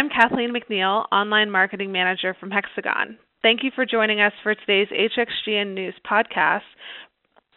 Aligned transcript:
I'm 0.00 0.08
Kathleen 0.08 0.54
McNeil, 0.54 1.04
Online 1.12 1.50
Marketing 1.50 1.92
Manager 1.92 2.34
from 2.40 2.50
Hexagon. 2.50 3.18
Thank 3.42 3.62
you 3.62 3.70
for 3.74 3.84
joining 3.84 4.18
us 4.18 4.32
for 4.42 4.54
today's 4.54 4.88
HXGN 4.88 5.74
News 5.74 5.92
podcast. 6.10 6.62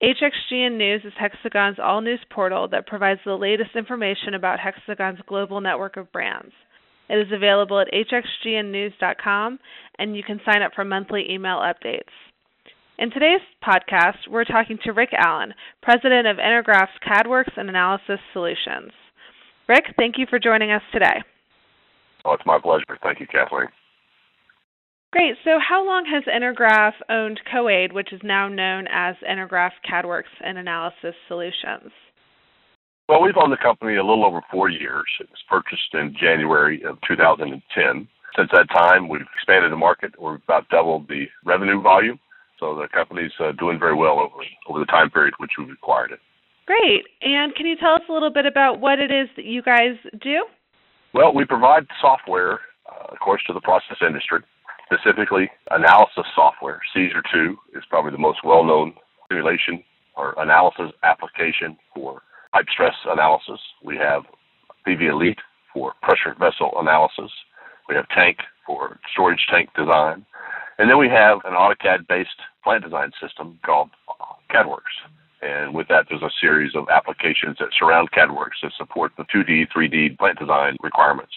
HXGN 0.00 0.78
News 0.78 1.00
is 1.04 1.12
Hexagon's 1.18 1.78
all 1.82 2.00
news 2.00 2.20
portal 2.30 2.68
that 2.68 2.86
provides 2.86 3.18
the 3.24 3.34
latest 3.34 3.70
information 3.74 4.34
about 4.34 4.60
Hexagon's 4.60 5.18
global 5.26 5.60
network 5.60 5.96
of 5.96 6.12
brands. 6.12 6.52
It 7.08 7.16
is 7.16 7.32
available 7.32 7.80
at 7.80 7.88
hxgnnews.com, 7.92 9.58
and 9.98 10.16
you 10.16 10.22
can 10.22 10.40
sign 10.44 10.62
up 10.62 10.70
for 10.76 10.84
monthly 10.84 11.26
email 11.28 11.56
updates. 11.56 12.14
In 13.00 13.10
today's 13.10 13.40
podcast, 13.66 14.30
we're 14.30 14.44
talking 14.44 14.78
to 14.84 14.92
Rick 14.92 15.10
Allen, 15.12 15.54
President 15.82 16.28
of 16.28 16.36
Intergraph's 16.36 17.00
CADWorx 17.04 17.48
and 17.56 17.68
Analysis 17.68 18.20
Solutions. 18.32 18.92
Rick, 19.68 19.86
thank 19.96 20.18
you 20.18 20.26
for 20.30 20.38
joining 20.38 20.70
us 20.70 20.82
today. 20.92 21.20
Oh, 22.24 22.32
it's 22.32 22.46
my 22.46 22.58
pleasure. 22.58 22.98
Thank 23.02 23.20
you, 23.20 23.26
Kathleen. 23.26 23.68
Great. 25.10 25.36
So, 25.42 25.58
how 25.66 25.86
long 25.86 26.04
has 26.04 26.24
Intergraph 26.24 26.92
owned 27.08 27.40
COADE, 27.50 27.92
which 27.92 28.12
is 28.12 28.20
now 28.22 28.48
known 28.48 28.86
as 28.92 29.16
Intergraph 29.28 29.72
CADWorx 29.90 30.24
and 30.44 30.58
Analysis 30.58 31.14
Solutions? 31.28 31.90
Well, 33.08 33.22
we've 33.22 33.36
owned 33.42 33.52
the 33.52 33.56
company 33.56 33.96
a 33.96 34.04
little 34.04 34.26
over 34.26 34.42
four 34.50 34.68
years. 34.68 35.06
It 35.18 35.30
was 35.30 35.40
purchased 35.48 35.94
in 35.94 36.14
January 36.20 36.82
of 36.84 36.98
2010. 37.08 38.08
Since 38.36 38.50
that 38.52 38.68
time, 38.68 39.08
we've 39.08 39.24
expanded 39.34 39.72
the 39.72 39.76
market. 39.76 40.12
We've 40.20 40.42
about 40.44 40.68
doubled 40.68 41.08
the 41.08 41.24
revenue 41.42 41.80
volume. 41.80 42.20
So 42.60 42.74
the 42.74 42.88
company's 42.92 43.32
uh, 43.40 43.52
doing 43.52 43.78
very 43.78 43.94
well 43.94 44.18
over 44.18 44.44
over 44.68 44.80
the 44.80 44.86
time 44.86 45.10
period 45.10 45.32
which 45.38 45.52
we've 45.58 45.70
acquired 45.70 46.12
it. 46.12 46.18
Great. 46.66 47.04
And 47.22 47.54
can 47.54 47.64
you 47.64 47.76
tell 47.76 47.94
us 47.94 48.02
a 48.10 48.12
little 48.12 48.32
bit 48.32 48.44
about 48.44 48.78
what 48.78 48.98
it 48.98 49.10
is 49.10 49.28
that 49.36 49.46
you 49.46 49.62
guys 49.62 49.96
do? 50.20 50.44
Well, 51.14 51.34
we 51.34 51.44
provide 51.44 51.86
software, 52.00 52.60
uh, 52.86 53.12
of 53.12 53.18
course, 53.20 53.42
to 53.46 53.52
the 53.52 53.60
process 53.60 53.96
industry, 54.06 54.40
specifically 54.90 55.50
analysis 55.70 56.24
software. 56.34 56.80
Caesar 56.94 57.22
2 57.32 57.56
is 57.74 57.84
probably 57.88 58.12
the 58.12 58.18
most 58.18 58.40
well 58.44 58.64
known 58.64 58.94
simulation 59.28 59.82
or 60.16 60.34
analysis 60.38 60.92
application 61.02 61.76
for 61.94 62.22
pipe 62.52 62.66
stress 62.72 62.94
analysis. 63.06 63.60
We 63.82 63.96
have 63.96 64.22
PV 64.86 65.10
Elite 65.10 65.38
for 65.72 65.94
pressure 66.02 66.34
vessel 66.38 66.72
analysis. 66.76 67.30
We 67.88 67.94
have 67.94 68.08
Tank 68.08 68.38
for 68.66 68.98
storage 69.12 69.46
tank 69.50 69.70
design. 69.74 70.26
And 70.78 70.90
then 70.90 70.98
we 70.98 71.08
have 71.08 71.38
an 71.44 71.54
AutoCAD 71.54 72.06
based 72.06 72.38
plant 72.62 72.84
design 72.84 73.10
system 73.20 73.58
called 73.64 73.90
CADWorx. 74.52 74.84
And 75.40 75.74
with 75.74 75.88
that, 75.88 76.06
there's 76.08 76.22
a 76.22 76.30
series 76.40 76.72
of 76.74 76.88
applications 76.88 77.56
that 77.60 77.68
surround 77.78 78.10
CADWorx 78.10 78.50
that 78.62 78.72
support 78.76 79.12
the 79.16 79.24
2D, 79.24 79.68
3D 79.74 80.18
plant 80.18 80.38
design 80.38 80.76
requirements. 80.82 81.32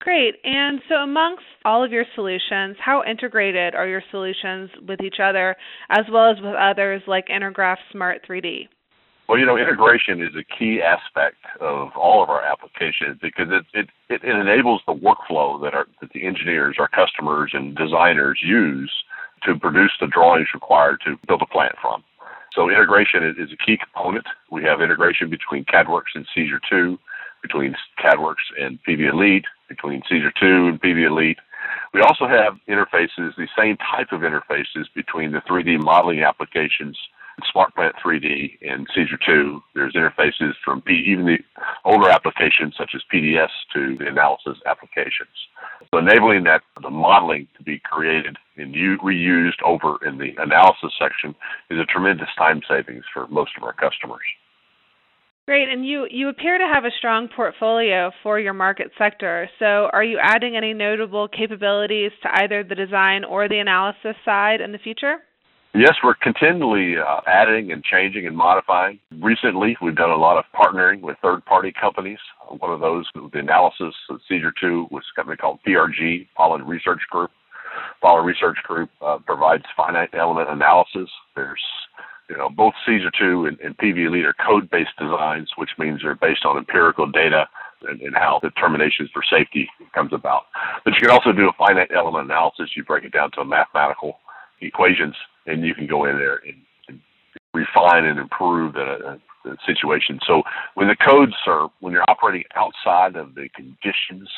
Great. 0.00 0.36
And 0.44 0.80
so, 0.88 0.96
amongst 0.96 1.42
all 1.64 1.84
of 1.84 1.90
your 1.90 2.04
solutions, 2.14 2.76
how 2.80 3.02
integrated 3.04 3.74
are 3.74 3.86
your 3.86 4.02
solutions 4.10 4.70
with 4.86 5.00
each 5.02 5.16
other 5.22 5.56
as 5.90 6.04
well 6.10 6.30
as 6.30 6.36
with 6.40 6.54
others 6.54 7.02
like 7.06 7.26
Intergraph 7.28 7.76
Smart 7.90 8.24
3D? 8.28 8.68
Well, 9.28 9.38
you 9.38 9.44
know, 9.44 9.58
integration 9.58 10.22
is 10.22 10.34
a 10.34 10.58
key 10.58 10.80
aspect 10.80 11.36
of 11.60 11.90
all 11.94 12.22
of 12.22 12.30
our 12.30 12.42
applications 12.42 13.18
because 13.20 13.48
it 13.50 13.66
it, 13.74 13.88
it 14.08 14.24
enables 14.24 14.80
the 14.86 14.94
workflow 14.94 15.60
that 15.62 15.74
our 15.74 15.86
that 16.00 16.10
the 16.14 16.26
engineers, 16.26 16.76
our 16.78 16.88
customers, 16.88 17.50
and 17.52 17.76
designers 17.76 18.38
use 18.42 18.90
to 19.44 19.58
produce 19.58 19.92
the 20.00 20.06
drawings 20.06 20.48
required 20.54 21.00
to 21.04 21.16
build 21.26 21.42
a 21.42 21.46
plant 21.46 21.74
from. 21.82 22.02
So 22.54 22.68
integration 22.68 23.22
is 23.24 23.52
a 23.52 23.56
key 23.64 23.78
component. 23.78 24.26
We 24.50 24.62
have 24.64 24.80
integration 24.80 25.30
between 25.30 25.64
CADWorx 25.64 26.02
and 26.14 26.26
Caesar 26.34 26.60
2, 26.68 26.98
between 27.42 27.74
CADWorx 28.02 28.36
and 28.60 28.78
PV 28.88 29.12
Elite, 29.12 29.44
between 29.68 30.02
Caesar 30.08 30.32
2 30.40 30.46
and 30.68 30.80
PV 30.80 31.06
Elite. 31.06 31.38
We 31.92 32.00
also 32.00 32.26
have 32.26 32.54
interfaces, 32.68 33.36
the 33.36 33.48
same 33.56 33.76
type 33.76 34.12
of 34.12 34.20
interfaces 34.20 34.86
between 34.94 35.32
the 35.32 35.40
3D 35.40 35.82
modeling 35.82 36.22
applications 36.22 36.96
SmartPlant 37.54 37.92
3D 38.04 38.58
and 38.62 38.86
Caesar 38.94 39.18
2. 39.24 39.62
There's 39.74 39.94
interfaces 39.94 40.52
from 40.64 40.82
P, 40.82 41.04
even 41.06 41.26
the 41.26 41.38
older 41.84 42.08
applications 42.10 42.74
such 42.76 42.92
as 42.94 43.02
PDS 43.12 43.48
to 43.74 43.96
the 43.96 44.08
analysis 44.08 44.58
applications. 44.66 45.30
So 45.90 45.98
enabling 45.98 46.44
that 46.44 46.62
the 46.82 46.90
modeling 46.90 47.48
to 47.56 47.62
be 47.62 47.77
created 47.90 48.36
and 48.56 48.74
u- 48.74 48.98
reused 48.98 49.62
over 49.64 49.98
in 50.06 50.18
the 50.18 50.30
analysis 50.38 50.92
section 50.98 51.34
is 51.70 51.78
a 51.78 51.84
tremendous 51.84 52.28
time 52.36 52.60
savings 52.68 53.04
for 53.12 53.26
most 53.28 53.52
of 53.56 53.62
our 53.62 53.72
customers. 53.72 54.22
Great, 55.46 55.70
and 55.70 55.86
you, 55.86 56.06
you 56.10 56.28
appear 56.28 56.58
to 56.58 56.70
have 56.70 56.84
a 56.84 56.90
strong 56.98 57.26
portfolio 57.34 58.10
for 58.22 58.38
your 58.38 58.52
market 58.52 58.90
sector. 58.98 59.48
So, 59.58 59.88
are 59.94 60.04
you 60.04 60.18
adding 60.22 60.56
any 60.56 60.74
notable 60.74 61.26
capabilities 61.26 62.10
to 62.22 62.28
either 62.42 62.62
the 62.62 62.74
design 62.74 63.24
or 63.24 63.48
the 63.48 63.58
analysis 63.58 64.14
side 64.26 64.60
in 64.60 64.72
the 64.72 64.78
future? 64.78 65.16
Yes, 65.74 65.94
we're 66.02 66.16
continually 66.20 66.96
uh, 66.98 67.20
adding 67.26 67.72
and 67.72 67.84
changing 67.84 68.26
and 68.26 68.36
modifying. 68.36 68.98
Recently, 69.22 69.76
we've 69.80 69.96
done 69.96 70.10
a 70.10 70.16
lot 70.16 70.36
of 70.36 70.44
partnering 70.54 71.02
with 71.02 71.16
third-party 71.22 71.72
companies. 71.80 72.18
Uh, 72.42 72.56
one 72.56 72.72
of 72.72 72.80
those, 72.80 73.06
the 73.14 73.38
analysis 73.38 73.94
of 74.10 74.20
Caesar 74.28 74.52
2, 74.60 74.88
was 74.90 75.02
a 75.12 75.16
company 75.16 75.36
called 75.36 75.60
PRG, 75.66 76.26
Paulin 76.36 76.66
Research 76.66 77.00
Group. 77.10 77.30
Paulin 78.00 78.24
Research 78.24 78.58
Group 78.64 78.90
uh, 79.00 79.18
provides 79.24 79.64
finite 79.76 80.10
element 80.14 80.48
analysis. 80.50 81.10
There's, 81.34 81.62
you 82.28 82.36
know, 82.36 82.48
both 82.48 82.74
Caesar 82.86 83.10
2 83.18 83.46
and, 83.46 83.60
and 83.60 83.76
PV 83.76 84.06
Elite 84.06 84.24
are 84.24 84.34
code-based 84.46 84.96
designs, 84.98 85.50
which 85.56 85.70
means 85.78 86.00
they're 86.02 86.14
based 86.14 86.44
on 86.44 86.58
empirical 86.58 87.06
data 87.06 87.46
and, 87.88 88.00
and 88.00 88.14
how 88.14 88.40
determinations 88.42 89.10
for 89.12 89.22
safety 89.30 89.68
comes 89.94 90.12
about. 90.12 90.42
But 90.84 90.94
you 90.94 91.00
can 91.00 91.10
also 91.10 91.32
do 91.32 91.48
a 91.48 91.52
finite 91.58 91.90
element 91.94 92.24
analysis. 92.24 92.70
You 92.76 92.84
break 92.84 93.04
it 93.04 93.12
down 93.12 93.30
to 93.32 93.44
mathematical 93.44 94.18
equations 94.60 95.14
and 95.46 95.64
you 95.64 95.74
can 95.74 95.86
go 95.86 96.04
in 96.04 96.18
there 96.18 96.40
and, 96.46 96.56
and 96.88 97.00
refine 97.54 98.04
and 98.04 98.18
improve 98.18 98.74
the, 98.74 99.18
the 99.44 99.56
situation. 99.66 100.18
So 100.26 100.42
when 100.74 100.88
the 100.88 100.96
codes 100.96 101.34
are 101.46 101.70
when 101.80 101.92
you're 101.92 102.08
operating 102.08 102.44
outside 102.54 103.16
of 103.16 103.34
the 103.34 103.48
conditions 103.54 104.28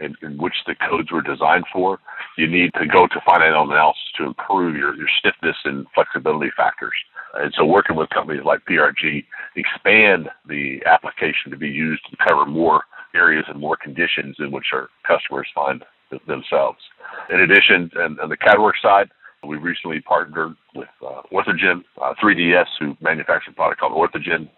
in, 0.00 0.14
in, 0.22 0.38
which 0.38 0.54
the 0.66 0.74
codes 0.88 1.10
were 1.10 1.22
designed 1.22 1.64
for, 1.72 1.98
you 2.36 2.46
need 2.46 2.72
to 2.74 2.86
go 2.86 3.06
to 3.06 3.20
element 3.28 3.72
analysis 3.72 4.02
to 4.18 4.24
improve 4.24 4.76
your, 4.76 4.94
your 4.96 5.08
stiffness 5.18 5.56
and 5.64 5.86
flexibility 5.94 6.50
factors. 6.56 6.94
And 7.34 7.52
so 7.56 7.64
working 7.64 7.96
with 7.96 8.08
companies 8.10 8.44
like 8.44 8.64
PRG 8.64 9.24
expand 9.56 10.28
the 10.48 10.80
application 10.86 11.50
to 11.50 11.56
be 11.56 11.68
used 11.68 12.02
to 12.10 12.16
cover 12.26 12.46
more 12.46 12.84
areas 13.14 13.44
and 13.48 13.60
more 13.60 13.76
conditions 13.76 14.36
in 14.38 14.50
which 14.50 14.66
our 14.72 14.88
customers 15.06 15.48
find 15.54 15.84
themselves. 16.26 16.78
In 17.30 17.40
addition, 17.40 17.90
and 17.96 18.20
on 18.20 18.28
the 18.28 18.36
CADWorx 18.36 18.72
side, 18.82 19.10
we 19.46 19.56
recently 19.56 20.00
partnered 20.00 20.54
with 20.74 20.88
uh, 21.04 21.22
Orthogen 21.32 21.82
uh, 22.02 22.14
3DS, 22.22 22.66
who 22.80 22.96
manufactures 23.00 23.52
a 23.52 23.54
product 23.54 23.80
called 23.80 23.92
Orthogen, 23.92 24.48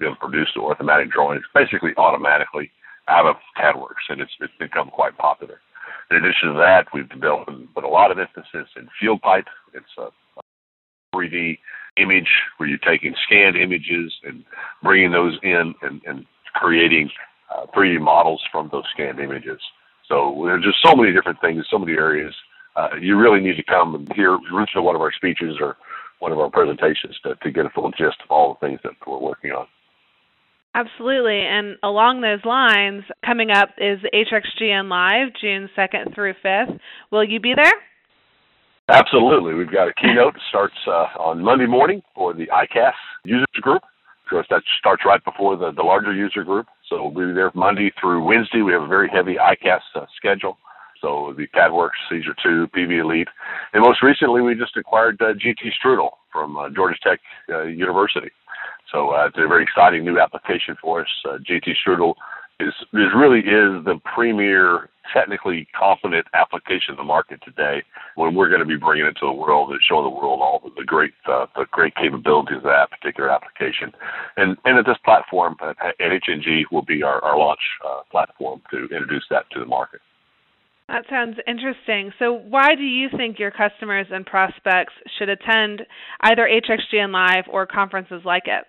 to 0.00 0.14
produce 0.20 0.48
the 0.54 0.60
orthomatic 0.60 1.10
drawings 1.10 1.44
basically 1.54 1.90
automatically 1.96 2.70
out 3.08 3.26
of 3.26 3.36
CADWorx, 3.56 3.94
and 4.08 4.20
it's, 4.20 4.32
it's 4.40 4.52
become 4.58 4.90
quite 4.90 5.16
popular. 5.16 5.60
In 6.10 6.16
addition 6.16 6.50
to 6.50 6.54
that, 6.54 6.86
we've 6.92 7.08
developed 7.08 7.50
put 7.74 7.84
a 7.84 7.88
lot 7.88 8.10
of 8.10 8.18
emphasis 8.18 8.68
in 8.76 8.88
field 9.00 9.20
pipe. 9.22 9.46
It's 9.74 9.86
a 9.98 10.08
3D 11.14 11.58
image 11.96 12.28
where 12.56 12.68
you're 12.68 12.78
taking 12.78 13.14
scanned 13.26 13.56
images 13.56 14.12
and 14.24 14.44
bringing 14.82 15.12
those 15.12 15.38
in 15.42 15.74
and, 15.82 16.00
and 16.06 16.26
creating 16.54 17.10
uh, 17.54 17.66
3D 17.76 18.00
models 18.00 18.42
from 18.52 18.68
those 18.70 18.84
scanned 18.92 19.20
images. 19.20 19.60
So 20.08 20.42
there's 20.44 20.64
just 20.64 20.82
so 20.84 20.94
many 20.94 21.12
different 21.12 21.40
things, 21.40 21.64
so 21.70 21.78
many 21.78 21.92
areas 21.92 22.34
uh, 22.76 22.88
you 23.00 23.18
really 23.18 23.40
need 23.40 23.56
to 23.56 23.62
come 23.64 23.94
and 23.94 24.12
hear 24.14 24.38
listen 24.52 24.74
to 24.74 24.82
one 24.82 24.94
of 24.94 25.00
our 25.00 25.12
speeches 25.12 25.56
or 25.60 25.76
one 26.18 26.32
of 26.32 26.38
our 26.38 26.50
presentations 26.50 27.18
to, 27.22 27.34
to 27.42 27.50
get 27.50 27.66
a 27.66 27.70
full 27.70 27.90
gist 27.92 28.16
of 28.22 28.30
all 28.30 28.54
the 28.54 28.66
things 28.66 28.80
that 28.84 28.92
we're 29.06 29.18
working 29.18 29.50
on. 29.50 29.66
Absolutely. 30.76 31.40
And 31.40 31.76
along 31.82 32.20
those 32.20 32.44
lines, 32.44 33.02
coming 33.24 33.50
up 33.50 33.70
is 33.78 33.98
HXGN 34.12 34.90
Live, 34.90 35.32
June 35.40 35.70
2nd 35.76 36.14
through 36.14 36.34
5th. 36.44 36.78
Will 37.10 37.24
you 37.24 37.40
be 37.40 37.54
there? 37.56 37.72
Absolutely. 38.90 39.54
We've 39.54 39.72
got 39.72 39.88
a 39.88 39.94
keynote 39.94 40.34
that 40.34 40.42
starts 40.50 40.74
uh, 40.86 41.18
on 41.18 41.42
Monday 41.42 41.66
morning 41.66 42.02
for 42.14 42.34
the 42.34 42.46
ICAS 42.48 42.92
user 43.24 43.46
group. 43.54 43.82
Of 43.82 44.30
course, 44.30 44.46
that 44.50 44.62
starts 44.78 45.02
right 45.06 45.24
before 45.24 45.56
the, 45.56 45.72
the 45.72 45.82
larger 45.82 46.12
user 46.12 46.44
group. 46.44 46.66
So 46.90 47.02
we'll 47.02 47.26
be 47.26 47.32
there 47.32 47.50
Monday 47.54 47.90
through 47.98 48.22
Wednesday. 48.22 48.60
We 48.60 48.72
have 48.72 48.82
a 48.82 48.86
very 48.86 49.08
heavy 49.08 49.36
ICAS 49.36 49.80
uh, 49.94 50.04
schedule. 50.14 50.58
So 51.00 51.34
the 51.36 51.46
CADWorx, 51.54 51.90
Caesar 52.10 52.34
2, 52.42 52.68
PV 52.76 53.00
Elite, 53.00 53.28
and 53.72 53.82
most 53.82 54.02
recently 54.02 54.40
we 54.40 54.54
just 54.54 54.76
acquired 54.76 55.20
uh, 55.20 55.34
GT 55.34 55.70
STRUDL 55.82 56.10
from 56.32 56.56
uh, 56.56 56.68
Georgia 56.70 56.98
Tech 57.02 57.20
uh, 57.50 57.62
University. 57.62 58.30
So 58.92 59.10
uh, 59.10 59.26
it's 59.26 59.36
a 59.38 59.48
very 59.48 59.62
exciting 59.62 60.04
new 60.04 60.18
application 60.18 60.76
for 60.80 61.02
us. 61.02 61.08
Uh, 61.24 61.38
GT 61.38 61.74
STRUDL 61.86 62.14
is, 62.60 62.72
is 62.94 63.10
really 63.14 63.40
is 63.40 63.84
the 63.84 64.00
premier 64.04 64.88
technically 65.12 65.68
competent 65.78 66.26
application 66.34 66.90
in 66.90 66.96
the 66.96 67.04
market 67.04 67.40
today 67.44 67.82
when 68.16 68.34
we're 68.34 68.48
going 68.48 68.60
to 68.60 68.66
be 68.66 68.76
bringing 68.76 69.06
it 69.06 69.12
to 69.20 69.26
the 69.26 69.32
world 69.32 69.70
and 69.70 69.80
showing 69.88 70.04
the 70.04 70.10
world 70.10 70.40
all 70.40 70.60
the, 70.76 70.84
great 70.84 71.12
uh, 71.28 71.46
the 71.54 71.66
great 71.70 71.94
capabilities 71.94 72.58
of 72.58 72.64
that 72.64 72.90
particular 72.90 73.30
application. 73.30 73.92
And 74.36 74.56
and 74.64 74.78
at 74.78 74.86
this 74.86 74.98
platform 75.04 75.56
at, 75.60 75.76
at 75.78 75.94
HNG 76.00 76.64
will 76.72 76.84
be 76.84 77.02
our, 77.02 77.22
our 77.22 77.38
launch 77.38 77.60
uh, 77.86 78.00
platform 78.10 78.62
to 78.70 78.84
introduce 78.84 79.24
that 79.30 79.44
to 79.52 79.60
the 79.60 79.66
market. 79.66 80.00
That 80.88 81.04
sounds 81.10 81.36
interesting. 81.48 82.12
So, 82.18 82.32
why 82.32 82.76
do 82.76 82.84
you 82.84 83.08
think 83.16 83.40
your 83.40 83.50
customers 83.50 84.06
and 84.10 84.24
prospects 84.24 84.94
should 85.18 85.28
attend 85.28 85.82
either 86.20 86.48
HXGN 86.48 87.12
Live 87.12 87.44
or 87.50 87.66
conferences 87.66 88.22
like 88.24 88.44
it? 88.46 88.64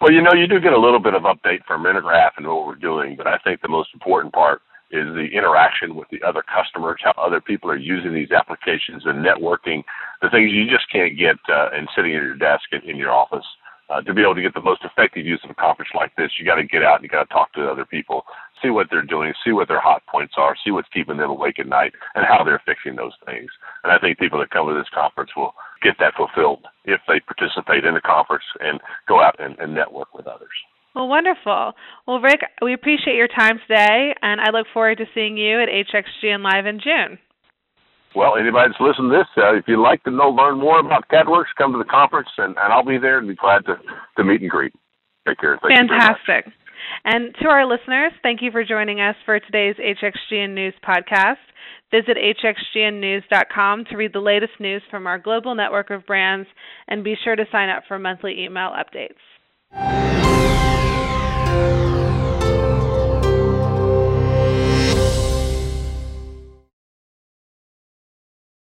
Well, 0.00 0.12
you 0.12 0.22
know, 0.22 0.32
you 0.32 0.48
do 0.48 0.60
get 0.60 0.72
a 0.72 0.80
little 0.80 0.98
bit 0.98 1.14
of 1.14 1.22
update 1.22 1.64
from 1.66 1.84
Intergraph 1.84 2.32
and 2.36 2.46
what 2.46 2.66
we're 2.66 2.74
doing, 2.74 3.16
but 3.16 3.26
I 3.26 3.38
think 3.44 3.60
the 3.60 3.68
most 3.68 3.90
important 3.94 4.32
part 4.32 4.62
is 4.90 5.06
the 5.14 5.28
interaction 5.32 5.94
with 5.94 6.08
the 6.10 6.20
other 6.26 6.42
customers, 6.42 6.98
how 7.02 7.14
other 7.16 7.40
people 7.40 7.70
are 7.70 7.76
using 7.76 8.12
these 8.12 8.32
applications 8.32 9.04
and 9.06 9.24
networking, 9.24 9.84
the 10.20 10.30
things 10.30 10.50
you 10.50 10.66
just 10.68 10.90
can't 10.90 11.16
get 11.16 11.36
uh, 11.48 11.70
and 11.72 11.88
sitting 11.94 12.16
at 12.16 12.22
your 12.22 12.34
desk 12.34 12.64
in, 12.72 12.82
in 12.88 12.96
your 12.96 13.12
office. 13.12 13.46
Uh, 13.88 14.00
to 14.02 14.14
be 14.14 14.22
able 14.22 14.36
to 14.36 14.42
get 14.42 14.54
the 14.54 14.62
most 14.62 14.84
effective 14.84 15.26
use 15.26 15.40
of 15.42 15.50
a 15.50 15.54
conference 15.54 15.90
like 15.94 16.14
this, 16.14 16.30
you 16.38 16.46
got 16.46 16.54
to 16.54 16.62
get 16.62 16.82
out 16.82 16.94
and 16.96 17.02
you 17.02 17.08
got 17.08 17.26
to 17.26 17.34
talk 17.34 17.52
to 17.52 17.68
other 17.68 17.84
people, 17.84 18.22
see 18.62 18.70
what 18.70 18.86
they're 18.88 19.02
doing, 19.02 19.32
see 19.44 19.50
what 19.50 19.66
their 19.66 19.80
hot 19.80 20.00
points 20.06 20.34
are, 20.36 20.54
see 20.64 20.70
what's 20.70 20.88
keeping 20.94 21.16
them 21.16 21.30
awake 21.30 21.58
at 21.58 21.66
night, 21.66 21.92
and 22.14 22.24
how 22.24 22.44
they're 22.44 22.62
fixing 22.64 22.94
those 22.94 23.14
things. 23.26 23.50
And 23.82 23.92
I 23.92 23.98
think 23.98 24.18
people 24.18 24.38
that 24.38 24.50
come 24.50 24.68
to 24.68 24.74
this 24.74 24.88
conference 24.94 25.32
will 25.36 25.54
get 25.82 25.96
that 25.98 26.14
fulfilled 26.16 26.66
if 26.84 27.00
they 27.08 27.20
participate 27.20 27.84
in 27.84 27.94
the 27.94 28.00
conference 28.00 28.44
and 28.60 28.80
go 29.08 29.20
out 29.20 29.36
and, 29.38 29.58
and 29.58 29.74
network 29.74 30.14
with 30.14 30.26
others. 30.26 30.48
Well, 30.94 31.08
wonderful. 31.08 31.72
Well, 32.06 32.20
Rick, 32.20 32.40
we 32.62 32.74
appreciate 32.74 33.14
your 33.14 33.28
time 33.28 33.60
today, 33.68 34.14
and 34.22 34.40
I 34.40 34.50
look 34.50 34.66
forward 34.74 34.98
to 34.98 35.06
seeing 35.14 35.36
you 35.36 35.60
at 35.62 35.68
HXGN 35.68 36.42
Live 36.42 36.66
in 36.66 36.80
June. 36.80 37.18
Well, 38.14 38.34
anybody 38.36 38.70
that's 38.70 38.80
listening 38.80 39.10
to 39.10 39.18
this, 39.18 39.30
uh, 39.38 39.54
if 39.54 39.64
you'd 39.68 39.80
like 39.80 40.02
to 40.02 40.10
know, 40.10 40.30
learn 40.30 40.58
more 40.58 40.80
about 40.80 41.08
CADWorx, 41.08 41.44
come 41.56 41.70
to 41.72 41.78
the 41.78 41.84
conference, 41.84 42.28
and, 42.38 42.56
and 42.58 42.72
I'll 42.72 42.84
be 42.84 42.98
there 42.98 43.18
and 43.18 43.28
be 43.28 43.36
glad 43.36 43.64
to, 43.66 43.76
to 44.16 44.24
meet 44.24 44.40
and 44.40 44.50
greet. 44.50 44.72
Take 45.28 45.38
care. 45.38 45.58
Thank 45.62 45.88
Fantastic. 45.88 46.52
And 47.04 47.34
to 47.42 47.48
our 47.48 47.66
listeners, 47.66 48.12
thank 48.22 48.42
you 48.42 48.50
for 48.50 48.64
joining 48.64 49.00
us 49.00 49.16
for 49.24 49.40
today's 49.40 49.76
HXGN 49.76 50.54
News 50.54 50.74
podcast. 50.86 51.36
Visit 51.90 52.16
hxgnnews.com 52.16 53.84
to 53.86 53.96
read 53.96 54.12
the 54.12 54.20
latest 54.20 54.52
news 54.60 54.82
from 54.90 55.06
our 55.06 55.18
global 55.18 55.54
network 55.54 55.90
of 55.90 56.06
brands 56.06 56.48
and 56.88 57.02
be 57.02 57.16
sure 57.24 57.36
to 57.36 57.44
sign 57.50 57.68
up 57.68 57.82
for 57.88 57.98
monthly 57.98 58.44
email 58.44 58.70
updates. 58.70 59.16